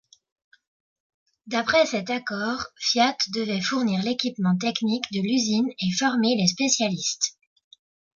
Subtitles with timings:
[1.45, 7.37] D'après cet accord, Fiat devait fournir l'équipement technique de l'usine et former les spécialistes.